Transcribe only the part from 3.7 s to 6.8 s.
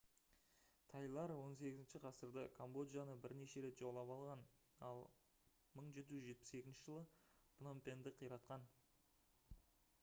жаулап алған ал 1772